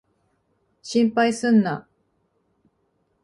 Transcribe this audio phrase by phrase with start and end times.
[0.81, 1.87] 心配すんな。